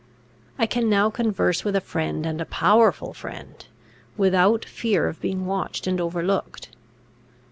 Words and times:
I 0.57 0.65
can 0.65 0.89
now 0.89 1.11
converse 1.11 1.63
with 1.63 1.75
a 1.75 1.79
friend, 1.79 2.25
and 2.25 2.41
a 2.41 2.45
powerful 2.45 3.13
friend, 3.13 3.63
without 4.17 4.65
fear 4.65 5.07
of 5.07 5.21
being 5.21 5.45
watched 5.45 5.85
and 5.85 6.01
overlooked." 6.01 6.69